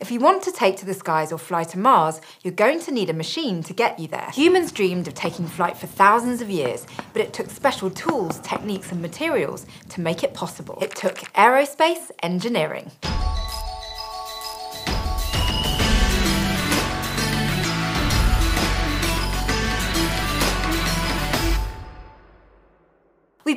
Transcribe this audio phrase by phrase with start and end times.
[0.00, 2.90] If you want to take to the skies or fly to Mars, you're going to
[2.90, 4.30] need a machine to get you there.
[4.32, 8.90] Humans dreamed of taking flight for thousands of years, but it took special tools, techniques,
[8.90, 10.78] and materials to make it possible.
[10.82, 12.90] It took aerospace engineering.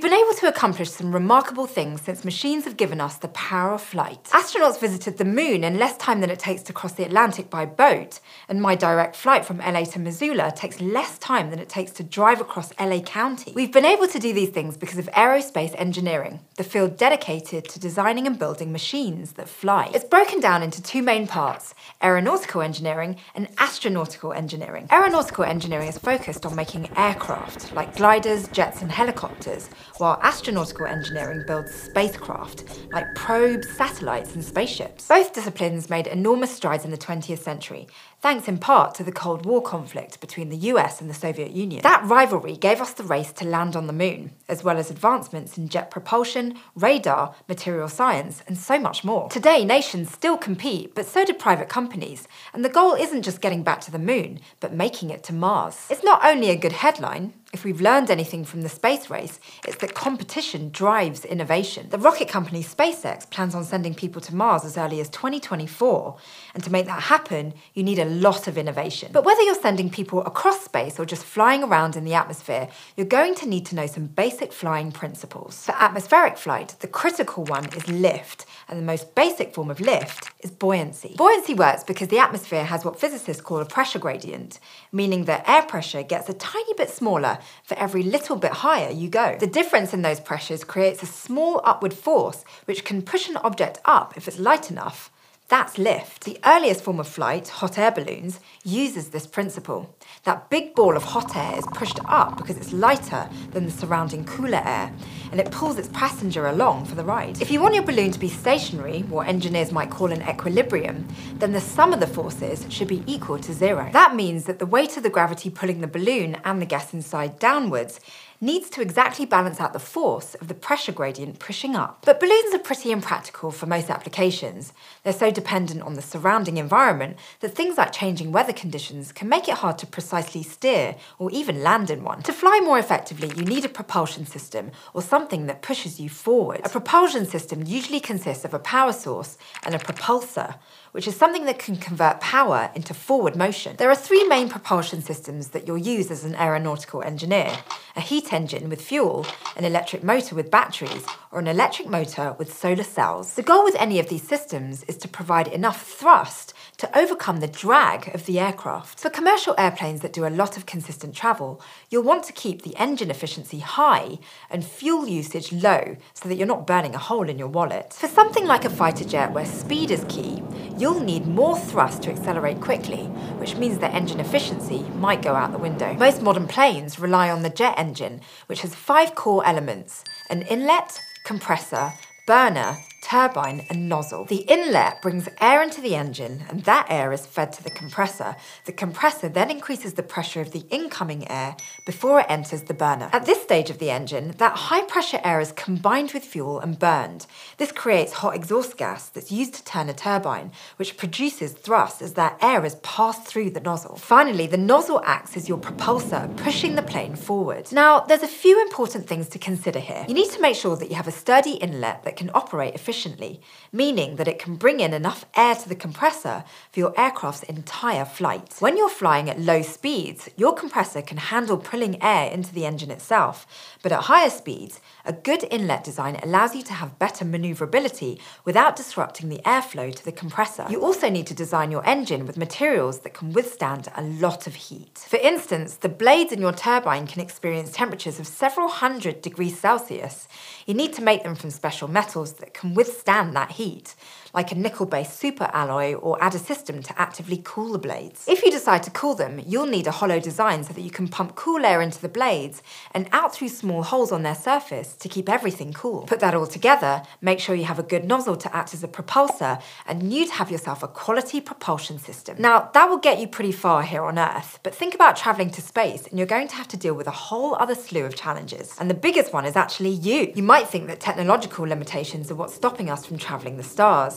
[0.08, 3.82] Been able to accomplish some remarkable things since machines have given us the power of
[3.82, 4.24] flight.
[4.32, 7.66] Astronauts visited the moon in less time than it takes to cross the Atlantic by
[7.66, 11.92] boat, and my direct flight from LA to Missoula takes less time than it takes
[11.92, 13.52] to drive across LA County.
[13.54, 17.78] We've been able to do these things because of aerospace engineering, the field dedicated to
[17.78, 19.92] designing and building machines that fly.
[19.94, 24.88] It's broken down into two main parts aeronautical engineering and astronautical engineering.
[24.90, 29.70] Aeronautical engineering is focused on making aircraft, like gliders, jets, and helicopters
[30.00, 35.08] while astronautical engineering builds spacecraft, like probes, satellites, and spaceships.
[35.08, 37.88] Both disciplines made enormous strides in the 20th century,
[38.20, 41.82] thanks in part to the Cold War conflict between the US and the Soviet Union.
[41.84, 45.58] That rivalry gave us the race to land on the moon, as well as advancements
[45.58, 49.30] in jet propulsion, radar, material science, and so much more.
[49.30, 53.64] Today, nations still compete, but so do private companies, and the goal isn't just getting
[53.64, 55.88] back to the moon, but making it to Mars.
[55.90, 59.78] It's not only a good headline, if we've learned anything from the space race, it's
[59.78, 61.88] that competition drives innovation.
[61.90, 66.18] The rocket company SpaceX plans on sending people to Mars as early as 2024,
[66.54, 69.10] and to make that happen, you need a lot of innovation.
[69.12, 73.06] But whether you're sending people across space or just flying around in the atmosphere, you're
[73.06, 75.66] going to need to know some basic flying principles.
[75.66, 80.32] For atmospheric flight, the critical one is lift, and the most basic form of lift
[80.40, 81.16] is buoyancy.
[81.18, 84.60] Buoyancy works because the atmosphere has what physicists call a pressure gradient,
[84.92, 89.10] meaning that air pressure gets a tiny bit smaller for every little bit higher you
[89.10, 89.38] go.
[89.40, 93.80] The difference in those pressures creates a small upward force which can push an object
[93.86, 95.12] up if it's light enough
[95.50, 96.26] that's lift.
[96.26, 99.96] The earliest form of flight, hot air balloons, uses this principle.
[100.26, 104.26] That big ball of hot air is pushed up because it's lighter than the surrounding
[104.26, 104.92] cooler air,
[105.32, 107.42] and it pulls its passenger along for the ride.
[107.42, 111.54] If you want your balloon to be stationary, what engineers might call an equilibrium, then
[111.54, 113.90] the sum of the forces should be equal to zero.
[113.94, 117.40] That means that the weight of the gravity pulling the balloon and the gas inside
[117.40, 118.02] downwards
[118.40, 122.06] needs to exactly balance out the force of the pressure gradient pushing up.
[122.06, 124.74] But balloons are pretty impractical for most applications.
[125.04, 129.48] They're so dependent on the surrounding environment that things like changing weather conditions can make
[129.48, 132.22] it hard to precisely steer or even land in one.
[132.24, 136.62] To fly more effectively, you need a propulsion system or something that pushes you forward.
[136.64, 140.56] A propulsion system usually consists of a power source and a propulsor
[140.98, 143.76] which is something that can convert power into forward motion.
[143.78, 147.56] There are three main propulsion systems that you'll use as an aeronautical engineer
[147.96, 149.26] a heat engine with fuel,
[149.56, 153.34] an electric motor with batteries, or an electric motor with solar cells.
[153.34, 157.48] The goal with any of these systems is to provide enough thrust to overcome the
[157.48, 159.00] drag of the aircraft.
[159.00, 161.60] For commercial airplanes that do a lot of consistent travel,
[161.90, 164.20] you'll want to keep the engine efficiency high
[164.50, 167.94] and fuel usage low so that you're not burning a hole in your wallet.
[167.94, 170.44] For something like a fighter jet where speed is key,
[170.78, 173.06] you'll need more thrust to accelerate quickly,
[173.40, 175.94] which means that engine efficiency might go out the window.
[175.96, 181.02] Most modern planes rely on the jet engine, which has five core elements an inlet,
[181.24, 181.94] compressor,
[182.26, 182.78] burner,
[183.08, 184.26] turbine, and nozzle.
[184.26, 188.36] The inlet brings air into the engine, and that air is fed to the compressor.
[188.66, 193.10] The compressor then increases the pressure of the incoming air before it enters the burner.
[193.14, 196.78] At this stage of the engine, that high pressure air is combined with fuel and
[196.78, 197.28] burned.
[197.58, 202.14] This creates hot exhaust gas that's used to turn a turbine, which produces thrust as
[202.14, 203.96] that air is passed through the nozzle.
[203.96, 207.72] Finally, the nozzle acts as your propulsor, pushing the plane forward.
[207.72, 210.06] Now, there's a few important things to consider here.
[210.10, 212.97] You need to make sure that you have a sturdy inlet that can operate efficiently
[212.98, 213.40] efficiently,
[213.72, 218.06] meaning that it can bring in enough air to the compressor for your aircraft's entire
[218.06, 218.56] flight.
[218.60, 222.90] When you're flying at low speeds, your compressor can handle pulling air into the engine
[222.90, 223.46] itself,
[223.84, 228.76] but at higher speeds, a good inlet design allows you to have better maneuverability without
[228.76, 230.66] disrupting the airflow to the compressor.
[230.70, 234.56] You also need to design your engine with materials that can withstand a lot of
[234.56, 234.98] heat.
[234.98, 240.28] For instance, the blades in your turbine can experience temperatures of several hundred degrees Celsius.
[240.66, 242.87] You need to make them from special metals that can withstand
[243.34, 243.96] that heat
[244.34, 248.26] like a nickel-based super alloy or add a system to actively cool the blades.
[248.28, 251.08] If you decide to cool them, you'll need a hollow design so that you can
[251.08, 255.10] pump cool air into the blades and out through small holes on their surface to
[255.10, 256.02] keep everything cool.
[256.04, 258.88] Put that all together, make sure you have a good nozzle to act as a
[258.88, 262.38] propulsor, and you'd have yourself a quality propulsion system.
[262.40, 265.62] Now, that will get you pretty far here on Earth, but think about traveling to
[265.62, 268.76] space and you're going to have to deal with a whole other slew of challenges.
[268.80, 270.32] And the biggest one is actually you.
[270.36, 274.17] You might think that technological limitations are what's stopping us from travelling the stars.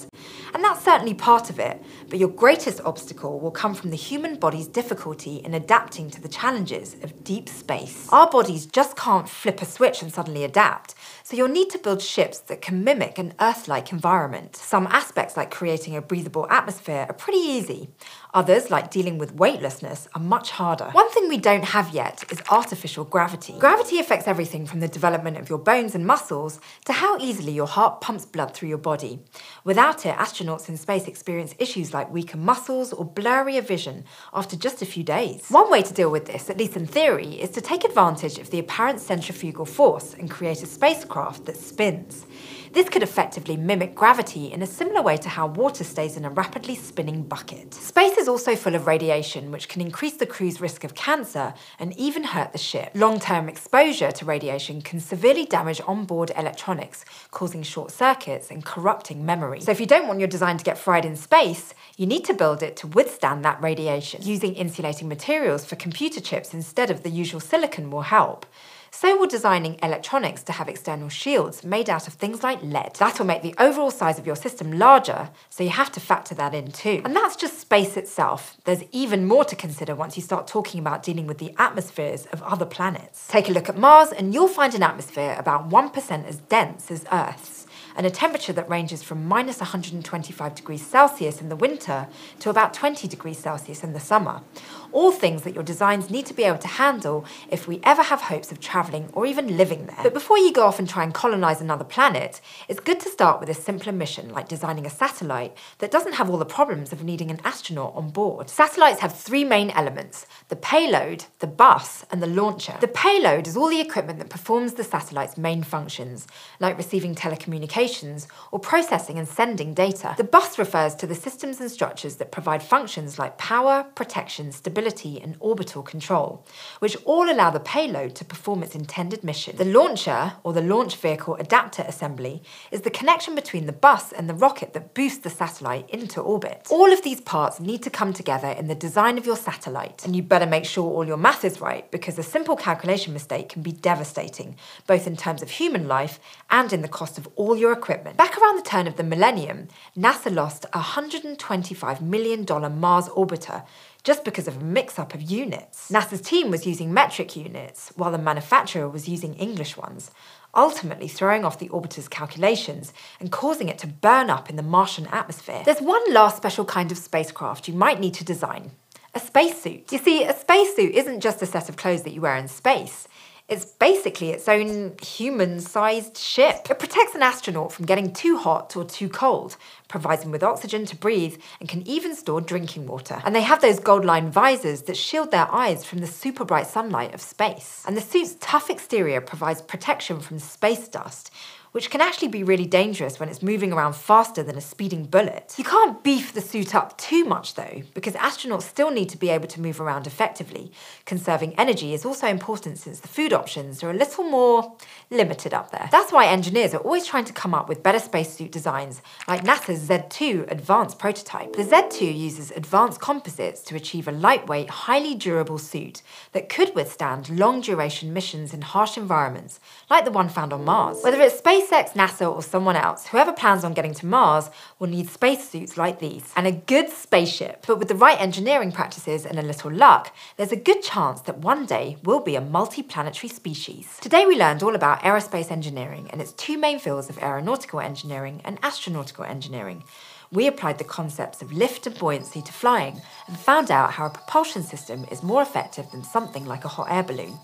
[0.53, 4.37] And that's certainly part of it, but your greatest obstacle will come from the human
[4.37, 8.09] body's difficulty in adapting to the challenges of deep space.
[8.11, 10.95] Our bodies just can't flip a switch and suddenly adapt,
[11.31, 14.57] so you'll need to build ships that can mimic an Earth like environment.
[14.57, 17.91] Some aspects, like creating a breathable atmosphere, are pretty easy.
[18.35, 20.87] Others, like dealing with weightlessness, are much harder.
[20.91, 23.55] One thing we don't have yet is artificial gravity.
[23.61, 27.69] Gravity affects everything from the development of your bones and muscles to how easily your
[27.69, 29.21] heart pumps blood through your body.
[29.63, 34.03] Without it, astronauts in space experience issues like weaker muscles or blurrier vision
[34.35, 35.47] after just a few days.
[35.49, 38.51] One way to deal with this, at least in theory, is to take advantage of
[38.51, 42.27] the apparent centrifugal force and create a spacecraft that spins.
[42.73, 46.31] This could effectively mimic gravity in a similar way to how water stays in a
[46.31, 47.75] rapidly spinning bucket.
[47.75, 51.97] Space is also full of radiation, which can increase the crew's risk of cancer and
[51.99, 52.93] even hurt the ship.
[52.95, 59.27] Long term exposure to radiation can severely damage onboard electronics, causing short circuits and corrupting
[59.27, 59.61] memory.
[59.61, 62.35] So, if you don't want your design to get fried in space, you need to
[62.35, 64.23] build it to withstand that radiation.
[64.23, 68.47] Using insulating materials for computer chips instead of the usual silicon will help.
[68.93, 72.97] So will designing electronics to have external shields made out of things like lead.
[72.97, 76.35] That will make the overall size of your system larger, so you have to factor
[76.35, 77.01] that in too.
[77.05, 78.57] And that's just space itself.
[78.65, 82.43] There's even more to consider once you start talking about dealing with the atmospheres of
[82.43, 83.29] other planets.
[83.29, 87.05] Take a look at Mars, and you'll find an atmosphere about 1% as dense as
[87.13, 87.67] Earth's
[87.97, 92.07] and a temperature that ranges from minus 125 degrees Celsius in the winter
[92.39, 94.43] to about 20 degrees Celsius in the summer
[94.93, 98.23] all things that your designs need to be able to handle if we ever have
[98.23, 100.03] hopes of travelling or even living there.
[100.03, 103.41] But before you go off and try and colonise another planet, it's good to start
[103.41, 107.05] with a simpler mission like designing a satellite that doesn't have all the problems of
[107.05, 108.51] needing an astronaut on board.
[108.51, 112.77] Satellites have three main elements the payload, the bus, and the launcher.
[112.81, 116.27] The payload is all the equipment that performs the satellite's main functions,
[116.59, 120.15] like receiving telecommunications or processing and sending data.
[120.17, 124.80] The bus refers to the systems and structures that provide functions like power, protection, stability,
[124.87, 126.45] and orbital control,
[126.79, 129.57] which all allow the payload to perform its intended mission.
[129.57, 134.29] The launcher, or the launch vehicle adapter assembly, is the connection between the bus and
[134.29, 136.67] the rocket that boosts the satellite into orbit.
[136.71, 140.17] All of these parts need to come together in the design of your satellite, and
[140.17, 143.63] you better make sure all your math is right because a simple calculation mistake can
[143.63, 144.57] be devastating,
[144.87, 146.19] both in terms of human life
[146.51, 148.17] and in the cost of all your equipment.
[148.17, 152.47] Back around the turn of the millennium, NASA lost a $125 million
[152.81, 153.65] Mars orbiter
[154.03, 155.91] just because of a mix up of units.
[155.91, 160.11] NASA's team was using metric units, while the manufacturer was using English ones,
[160.55, 165.07] ultimately throwing off the orbiter's calculations and causing it to burn up in the Martian
[165.09, 165.63] atmosphere.
[165.65, 168.73] There's one last special kind of spacecraft you might need to design
[169.15, 169.91] a spacesuit.
[169.93, 173.09] You see, a spacesuit isn't just a set of clothes that you wear in space.
[173.51, 176.69] It's basically its own human sized ship.
[176.71, 179.57] It protects an astronaut from getting too hot or too cold,
[179.89, 183.21] provides them with oxygen to breathe, and can even store drinking water.
[183.25, 186.69] And they have those gold lined visors that shield their eyes from the super bright
[186.69, 187.83] sunlight of space.
[187.89, 191.33] And the suit's tough exterior provides protection from space dust,
[191.73, 195.55] which can actually be really dangerous when it's moving around faster than a speeding bullet.
[195.57, 199.29] You can't beef the suit up too much though, because astronauts still need to be
[199.29, 200.73] able to move around effectively.
[201.05, 204.77] Conserving energy is also important since the food options are a little more
[205.11, 205.89] limited up there.
[205.93, 209.89] That's why engineers are always trying to come up with better spacesuit designs, like NASA's
[209.89, 211.55] Z2 advanced prototype.
[211.55, 217.39] The Z2 uses advanced composites to achieve a lightweight, highly durable suit that could withstand
[217.39, 221.03] long duration missions in harsh environments, like the one found on Mars.
[221.03, 224.49] Whether it's space SpaceX, NASA, or someone else, whoever plans on getting to Mars
[224.79, 227.67] will need spacesuits like these and a good spaceship.
[227.67, 231.39] But with the right engineering practices and a little luck, there's a good chance that
[231.39, 233.99] one day we'll be a multi-planetary species.
[234.01, 238.41] Today we learned all about aerospace engineering and its two main fields of aeronautical engineering
[238.45, 239.85] and astronautical engineering
[240.33, 244.11] we applied the concepts of lift and buoyancy to flying and found out how a
[244.11, 247.37] propulsion system is more effective than something like a hot air balloon.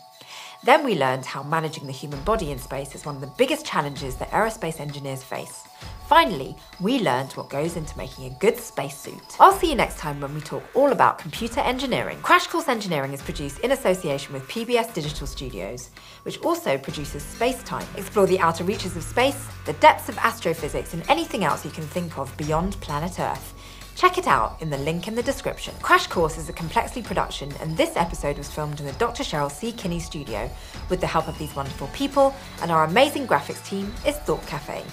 [0.67, 3.65] Then we learned how managing the human body in space is one of the biggest
[3.65, 5.63] challenges that aerospace engineers face.
[6.09, 9.37] Finally, we learned what goes into making a good spacesuit.
[9.39, 12.19] I'll see you next time when we talk all about computer engineering.
[12.21, 15.91] Crash Course Engineering is produced in association with PBS Digital Studios,
[16.25, 17.87] which also produces Space Time.
[17.97, 21.85] Explore the outer reaches of space, the depths of astrophysics, and anything else you can
[21.85, 23.56] think of beyond planet Earth.
[23.97, 25.75] Check it out in the link in the description.
[25.81, 29.23] Crash Course is a Complexly production, and this episode was filmed in the Dr.
[29.23, 29.73] Cheryl C.
[29.73, 30.51] Kinney studio
[30.91, 34.85] with the help of these wonderful people, and our amazing graphics team is Thought Cafe.